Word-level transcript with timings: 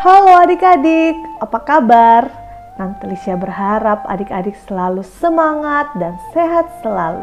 Halo 0.00 0.32
adik-adik, 0.32 1.12
apa 1.44 1.60
kabar? 1.60 2.24
Tante 2.80 3.04
Lisha 3.04 3.36
berharap 3.36 4.00
adik-adik 4.08 4.56
selalu 4.64 5.04
semangat 5.04 5.92
dan 6.00 6.16
sehat 6.32 6.72
selalu. 6.80 7.20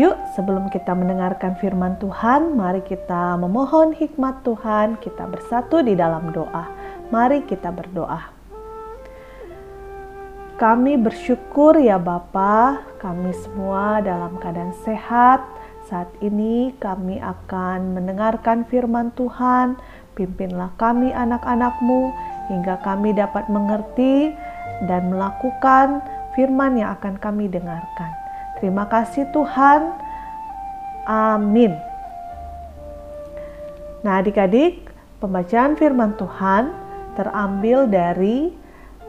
Yuk, 0.00 0.16
sebelum 0.32 0.72
kita 0.72 0.96
mendengarkan 0.96 1.52
firman 1.60 2.00
Tuhan, 2.00 2.56
mari 2.56 2.80
kita 2.80 3.36
memohon 3.36 3.92
hikmat 3.92 4.40
Tuhan. 4.40 4.96
Kita 5.04 5.28
bersatu 5.28 5.84
di 5.84 5.92
dalam 5.92 6.32
doa. 6.32 6.64
Mari 7.12 7.44
kita 7.44 7.68
berdoa. 7.68 8.24
Kami 10.56 10.96
bersyukur 10.96 11.76
ya 11.76 12.00
Bapa, 12.00 12.88
kami 13.04 13.36
semua 13.44 14.00
dalam 14.00 14.40
keadaan 14.40 14.72
sehat. 14.80 15.44
Saat 15.92 16.08
ini 16.24 16.72
kami 16.80 17.20
akan 17.20 18.00
mendengarkan 18.00 18.64
firman 18.64 19.12
Tuhan. 19.12 19.76
Pimpinlah 20.16 20.72
kami 20.80 21.12
anak-anakmu 21.12 22.08
hingga 22.48 22.80
kami 22.80 23.12
dapat 23.12 23.44
mengerti 23.52 24.32
dan 24.88 25.12
melakukan 25.12 26.00
firman 26.32 26.80
yang 26.80 26.96
akan 26.96 27.20
kami 27.20 27.52
dengarkan. 27.52 28.10
Terima 28.56 28.88
kasih 28.88 29.28
Tuhan. 29.36 29.92
Amin. 31.04 31.76
Nah, 34.00 34.24
adik-adik, 34.24 34.88
pembacaan 35.20 35.76
firman 35.76 36.16
Tuhan 36.16 36.72
terambil 37.12 37.84
dari 37.84 38.56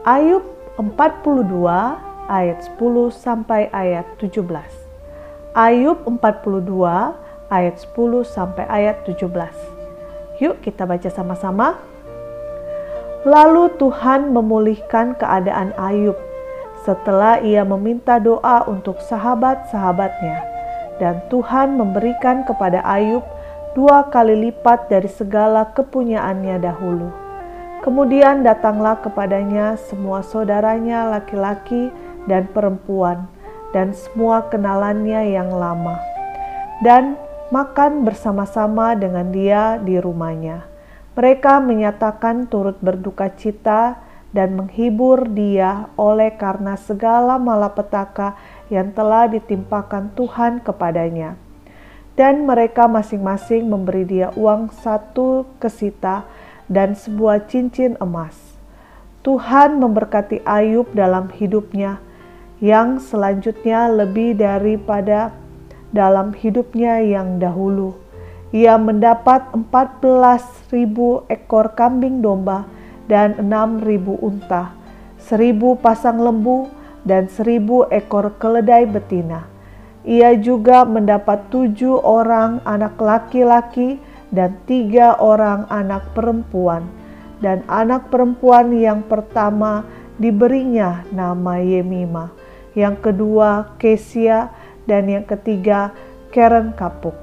Ayub 0.04 0.44
42 0.76 1.48
ayat 2.28 2.58
10 2.76 3.08
sampai 3.16 3.72
ayat 3.72 4.04
17. 4.20 4.44
Ayub 5.56 6.04
42 6.04 6.68
ayat 7.48 7.76
10 7.80 8.28
sampai 8.28 8.64
ayat 8.68 9.08
17. 9.08 9.77
Yuk 10.38 10.62
kita 10.62 10.86
baca 10.86 11.10
sama-sama. 11.10 11.78
Lalu 13.26 13.74
Tuhan 13.82 14.30
memulihkan 14.30 15.18
keadaan 15.18 15.74
Ayub 15.74 16.14
setelah 16.86 17.42
ia 17.42 17.66
meminta 17.66 18.22
doa 18.22 18.62
untuk 18.70 19.02
sahabat-sahabatnya. 19.02 20.46
Dan 21.02 21.22
Tuhan 21.26 21.74
memberikan 21.74 22.46
kepada 22.46 22.82
Ayub 22.86 23.26
dua 23.74 24.06
kali 24.10 24.48
lipat 24.48 24.86
dari 24.86 25.10
segala 25.10 25.74
kepunyaannya 25.74 26.56
dahulu. 26.62 27.10
Kemudian 27.82 28.42
datanglah 28.42 28.98
kepadanya 28.98 29.78
semua 29.78 30.22
saudaranya 30.22 31.06
laki-laki 31.06 31.90
dan 32.26 32.50
perempuan 32.50 33.30
dan 33.70 33.94
semua 33.94 34.46
kenalannya 34.50 35.34
yang 35.34 35.50
lama. 35.54 35.98
Dan 36.82 37.18
makan 37.48 38.04
bersama-sama 38.04 38.92
dengan 38.92 39.32
dia 39.32 39.80
di 39.80 39.96
rumahnya. 39.96 40.68
Mereka 41.16 41.64
menyatakan 41.64 42.46
turut 42.46 42.76
berduka 42.78 43.32
cita 43.32 43.98
dan 44.30 44.54
menghibur 44.54 45.24
dia 45.32 45.88
oleh 45.96 46.36
karena 46.36 46.76
segala 46.76 47.40
malapetaka 47.40 48.36
yang 48.68 48.92
telah 48.92 49.26
ditimpakan 49.26 50.12
Tuhan 50.12 50.60
kepadanya. 50.60 51.40
Dan 52.14 52.44
mereka 52.44 52.84
masing-masing 52.84 53.66
memberi 53.66 54.04
dia 54.04 54.28
uang 54.36 54.74
satu 54.84 55.48
kesita 55.56 56.28
dan 56.68 56.92
sebuah 56.92 57.48
cincin 57.48 57.96
emas. 58.02 58.36
Tuhan 59.24 59.80
memberkati 59.80 60.44
Ayub 60.44 60.92
dalam 60.92 61.32
hidupnya, 61.32 61.98
yang 62.58 62.98
selanjutnya 62.98 63.86
lebih 63.86 64.34
daripada 64.34 65.30
dalam 65.94 66.36
hidupnya 66.36 67.00
yang 67.00 67.40
dahulu. 67.40 67.96
Ia 68.48 68.80
mendapat 68.80 69.52
14.000 69.52 70.72
ekor 71.28 71.76
kambing 71.76 72.24
domba 72.24 72.64
dan 73.04 73.36
6.000 73.36 74.24
unta, 74.24 74.72
1.000 75.20 75.76
pasang 75.80 76.16
lembu 76.20 76.68
dan 77.04 77.28
1.000 77.28 77.92
ekor 77.92 78.32
keledai 78.40 78.88
betina. 78.88 79.44
Ia 80.08 80.32
juga 80.40 80.88
mendapat 80.88 81.52
tujuh 81.52 82.00
orang 82.00 82.64
anak 82.64 82.96
laki-laki 82.96 84.00
dan 84.32 84.56
tiga 84.64 85.16
orang 85.20 85.68
anak 85.68 86.16
perempuan. 86.16 86.88
Dan 87.38 87.62
anak 87.70 88.10
perempuan 88.10 88.74
yang 88.74 89.04
pertama 89.06 89.86
diberinya 90.18 91.06
nama 91.14 91.62
Yemima, 91.62 92.34
yang 92.74 92.98
kedua 92.98 93.78
Kesia, 93.78 94.50
dan 94.88 95.04
yang 95.06 95.28
ketiga 95.28 95.92
Karen 96.32 96.72
Kapuk. 96.72 97.14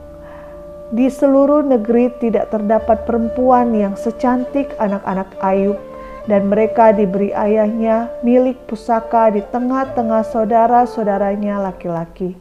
Di 0.93 1.09
seluruh 1.09 1.65
negeri 1.65 2.13
tidak 2.21 2.53
terdapat 2.53 3.09
perempuan 3.09 3.73
yang 3.73 3.97
secantik 3.97 4.69
anak-anak 4.77 5.33
Ayub 5.41 5.81
dan 6.29 6.45
mereka 6.45 6.93
diberi 6.93 7.33
ayahnya 7.33 8.13
milik 8.21 8.61
pusaka 8.69 9.33
di 9.33 9.41
tengah-tengah 9.49 10.21
saudara-saudaranya 10.29 11.57
laki-laki. 11.57 12.37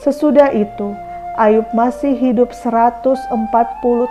Sesudah 0.00 0.52
itu, 0.56 0.96
Ayub 1.36 1.68
masih 1.76 2.16
hidup 2.16 2.56
140 2.56 3.28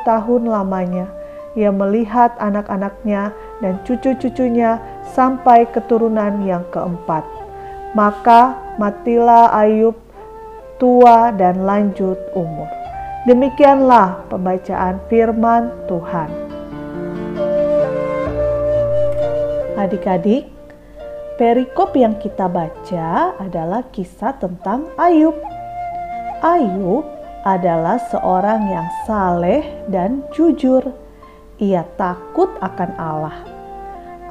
tahun 0.06 0.44
lamanya. 0.46 1.10
Ia 1.58 1.74
melihat 1.74 2.38
anak-anaknya 2.38 3.34
dan 3.66 3.82
cucu-cucunya 3.82 4.78
sampai 5.18 5.66
keturunan 5.74 6.46
yang 6.46 6.62
keempat. 6.70 7.26
Maka 7.98 8.60
matilah 8.78 9.50
Ayub 9.58 10.05
tua, 10.78 11.32
dan 11.36 11.64
lanjut 11.64 12.18
umur. 12.36 12.68
Demikianlah 13.26 14.28
pembacaan 14.30 15.02
firman 15.10 15.74
Tuhan. 15.90 16.30
Adik-adik, 19.76 20.48
perikop 21.36 21.94
yang 22.00 22.16
kita 22.22 22.48
baca 22.48 23.36
adalah 23.42 23.84
kisah 23.92 24.38
tentang 24.40 24.88
Ayub. 24.96 25.36
Ayub 26.40 27.04
adalah 27.46 28.02
seorang 28.10 28.72
yang 28.72 28.88
saleh 29.06 29.62
dan 29.92 30.26
jujur. 30.34 30.82
Ia 31.62 31.86
takut 31.96 32.50
akan 32.60 32.92
Allah. 32.98 33.38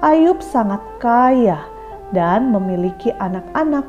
Ayub 0.03 0.43
sangat 0.43 0.83
kaya 0.99 1.63
dan 2.11 2.51
memiliki 2.51 3.15
anak-anak 3.17 3.87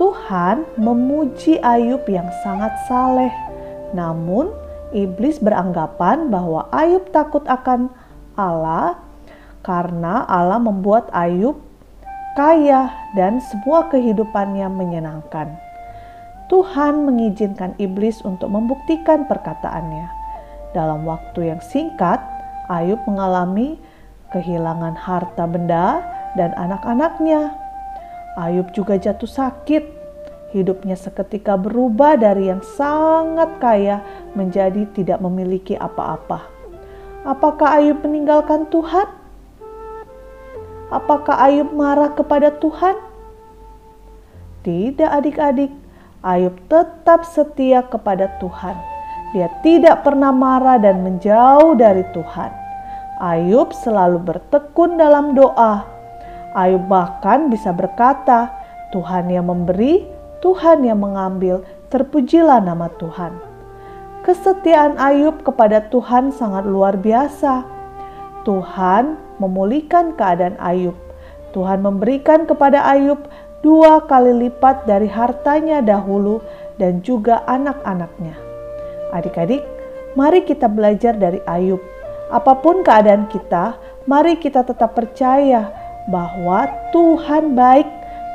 Tuhan 0.00 0.64
memuji 0.80 1.60
Ayub 1.60 2.08
yang 2.08 2.24
sangat 2.40 2.72
saleh. 2.88 3.28
Namun, 3.92 4.48
iblis 4.96 5.36
beranggapan 5.36 6.32
bahwa 6.32 6.72
Ayub 6.72 7.04
takut 7.12 7.44
akan 7.44 7.92
Allah 8.32 8.96
karena 9.60 10.24
Allah 10.24 10.56
membuat 10.56 11.12
Ayub 11.12 11.60
kaya 12.32 12.88
dan 13.12 13.44
semua 13.52 13.92
kehidupannya 13.92 14.72
menyenangkan. 14.72 15.60
Tuhan 16.48 17.04
mengizinkan 17.04 17.76
iblis 17.76 18.24
untuk 18.24 18.48
membuktikan 18.48 19.28
perkataannya. 19.28 20.08
Dalam 20.72 21.04
waktu 21.04 21.52
yang 21.52 21.60
singkat, 21.60 22.24
Ayub 22.72 23.04
mengalami 23.04 23.76
kehilangan 24.32 24.96
harta 24.96 25.44
benda 25.44 26.00
dan 26.40 26.56
anak-anaknya. 26.56 27.52
Ayub 28.38 28.70
juga 28.70 28.94
jatuh 28.94 29.26
sakit. 29.26 29.98
Hidupnya 30.50 30.98
seketika 30.98 31.54
berubah 31.54 32.18
dari 32.18 32.50
yang 32.50 32.62
sangat 32.74 33.62
kaya 33.62 34.02
menjadi 34.34 34.82
tidak 34.90 35.22
memiliki 35.22 35.78
apa-apa. 35.78 36.42
Apakah 37.22 37.78
Ayub 37.78 38.02
meninggalkan 38.02 38.66
Tuhan? 38.66 39.06
Apakah 40.90 41.38
Ayub 41.46 41.70
marah 41.70 42.10
kepada 42.18 42.50
Tuhan? 42.58 42.98
Tidak, 44.66 45.06
adik-adik. 45.06 45.70
Ayub 46.20 46.58
tetap 46.66 47.22
setia 47.24 47.86
kepada 47.86 48.26
Tuhan. 48.42 48.74
Dia 49.30 49.46
tidak 49.62 50.02
pernah 50.02 50.34
marah 50.34 50.82
dan 50.82 51.06
menjauh 51.06 51.78
dari 51.78 52.02
Tuhan. 52.10 52.50
Ayub 53.22 53.70
selalu 53.70 54.18
bertekun 54.18 54.98
dalam 54.98 55.38
doa 55.38 55.99
Ayub 56.54 56.90
bahkan 56.90 57.46
bisa 57.46 57.70
berkata, 57.70 58.50
Tuhan 58.90 59.30
yang 59.30 59.46
memberi, 59.46 60.02
Tuhan 60.42 60.82
yang 60.82 60.98
mengambil, 60.98 61.62
terpujilah 61.94 62.58
nama 62.58 62.90
Tuhan. 62.98 63.38
Kesetiaan 64.26 64.98
Ayub 64.98 65.40
kepada 65.46 65.86
Tuhan 65.88 66.34
sangat 66.34 66.66
luar 66.66 66.98
biasa. 66.98 67.64
Tuhan 68.42 69.16
memulihkan 69.38 70.18
keadaan 70.18 70.58
Ayub. 70.60 70.96
Tuhan 71.54 71.80
memberikan 71.80 72.44
kepada 72.44 72.82
Ayub 72.84 73.18
dua 73.64 74.04
kali 74.04 74.48
lipat 74.48 74.84
dari 74.88 75.08
hartanya 75.08 75.80
dahulu 75.80 76.44
dan 76.76 77.00
juga 77.04 77.44
anak-anaknya. 77.46 78.36
Adik-adik, 79.14 79.62
mari 80.18 80.44
kita 80.44 80.66
belajar 80.66 81.14
dari 81.14 81.38
Ayub. 81.46 81.80
Apa 82.30 82.58
pun 82.60 82.86
keadaan 82.86 83.26
kita, 83.26 83.74
mari 84.06 84.38
kita 84.38 84.62
tetap 84.62 84.94
percaya 84.94 85.79
bahwa 86.10 86.66
Tuhan 86.90 87.54
baik. 87.54 87.86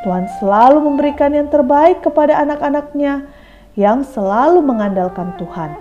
Tuhan 0.07 0.29
selalu 0.39 0.85
memberikan 0.85 1.33
yang 1.33 1.49
terbaik 1.49 1.99
kepada 2.05 2.37
anak-anaknya 2.39 3.25
yang 3.75 4.05
selalu 4.07 4.63
mengandalkan 4.63 5.35
Tuhan. 5.35 5.75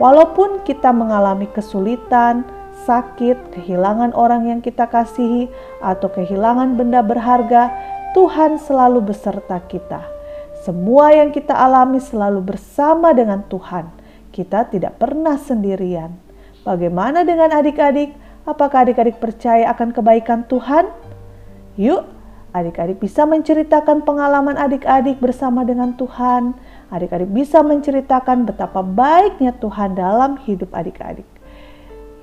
Walaupun 0.00 0.64
kita 0.64 0.90
mengalami 0.96 1.44
kesulitan, 1.52 2.42
sakit, 2.88 3.52
kehilangan 3.52 4.16
orang 4.16 4.48
yang 4.48 4.60
kita 4.64 4.88
kasihi, 4.88 5.52
atau 5.84 6.08
kehilangan 6.08 6.74
benda 6.80 7.04
berharga, 7.04 7.68
Tuhan 8.16 8.56
selalu 8.56 9.12
beserta 9.12 9.60
kita. 9.68 10.02
Semua 10.64 11.12
yang 11.12 11.30
kita 11.32 11.52
alami 11.52 12.00
selalu 12.00 12.40
bersama 12.56 13.12
dengan 13.12 13.44
Tuhan. 13.48 13.92
Kita 14.32 14.68
tidak 14.72 14.96
pernah 14.96 15.36
sendirian. 15.36 16.16
Bagaimana 16.64 17.24
dengan 17.24 17.52
adik-adik? 17.52 18.12
Apakah 18.48 18.88
adik-adik 18.88 19.20
percaya 19.20 19.68
akan 19.72 19.92
kebaikan 19.92 20.48
Tuhan? 20.48 20.88
Yuk, 21.80 22.04
adik-adik 22.52 23.00
bisa 23.00 23.24
menceritakan 23.24 24.04
pengalaman 24.04 24.60
adik-adik 24.60 25.16
bersama 25.16 25.64
dengan 25.64 25.96
Tuhan 25.96 26.52
Adik-adik 26.90 27.30
bisa 27.30 27.62
menceritakan 27.62 28.50
betapa 28.50 28.82
baiknya 28.82 29.54
Tuhan 29.54 29.94
dalam 29.94 30.42
hidup 30.42 30.74
adik-adik. 30.74 31.26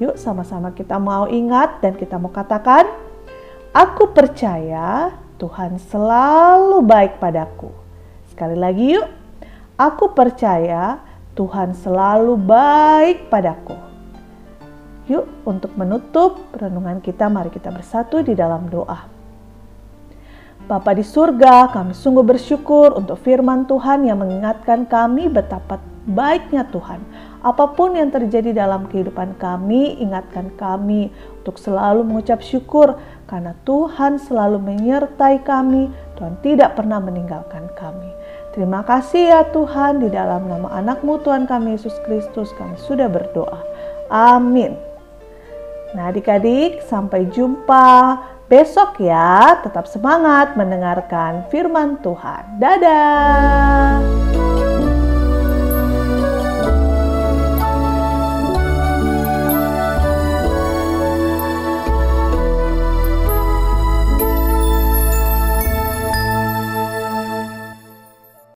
Yuk 0.03 0.19
sama-sama 0.19 0.75
kita 0.75 0.99
mau 0.99 1.23
ingat 1.31 1.79
dan 1.79 1.95
kita 1.95 2.19
mau 2.19 2.29
katakan, 2.29 2.83
Aku 3.71 4.11
percaya 4.11 5.15
Tuhan 5.39 5.79
selalu 5.79 6.83
baik 6.83 7.23
padaku. 7.23 7.71
Sekali 8.27 8.59
lagi 8.59 8.99
yuk, 8.99 9.07
aku 9.79 10.11
percaya 10.11 10.99
Tuhan 11.31 11.71
selalu 11.71 12.35
baik 12.35 13.31
padaku. 13.31 13.77
Yuk 15.07 15.47
untuk 15.47 15.71
menutup 15.79 16.43
renungan 16.59 16.99
kita 16.99 17.31
mari 17.31 17.47
kita 17.47 17.71
bersatu 17.71 18.19
di 18.19 18.35
dalam 18.35 18.67
doa. 18.67 19.16
Bapa 20.67 20.91
di 20.91 20.99
surga, 20.99 21.71
kami 21.71 21.95
sungguh 21.95 22.27
bersyukur 22.27 22.91
untuk 22.99 23.23
firman 23.23 23.63
Tuhan 23.71 24.03
yang 24.03 24.19
mengingatkan 24.19 24.83
kami 24.83 25.31
betapa 25.31 25.79
baiknya 26.03 26.67
Tuhan. 26.67 26.99
Apa 27.39 27.71
pun 27.71 27.95
yang 27.95 28.11
terjadi 28.11 28.51
dalam 28.51 28.83
kehidupan 28.91 29.39
kami, 29.39 29.95
ingatkan 30.03 30.51
kami 30.59 31.07
untuk 31.39 31.55
selalu 31.55 32.03
mengucap 32.03 32.43
syukur 32.43 32.99
karena 33.31 33.55
Tuhan 33.63 34.19
selalu 34.19 34.59
menyertai 34.59 35.39
kami, 35.47 35.87
Tuhan 36.19 36.35
tidak 36.43 36.75
pernah 36.75 36.99
meninggalkan 36.99 37.71
kami. 37.79 38.11
Terima 38.51 38.83
kasih 38.83 39.23
ya 39.23 39.41
Tuhan, 39.47 40.03
di 40.03 40.11
dalam 40.11 40.51
nama 40.51 40.67
anakmu 40.83 41.23
Tuhan 41.23 41.47
kami 41.47 41.79
Yesus 41.79 41.95
Kristus 42.03 42.51
kami 42.59 42.75
sudah 42.75 43.07
berdoa. 43.07 43.63
Amin. 44.11 44.96
Nah 45.95 46.11
adik-adik 46.11 46.83
sampai 46.83 47.29
jumpa 47.31 48.19
besok 48.51 48.99
ya. 48.99 49.61
Tetap 49.63 49.87
semangat 49.87 50.57
mendengarkan 50.59 51.47
firman 51.47 52.01
Tuhan. 52.03 52.59
Dadah. 52.59 54.16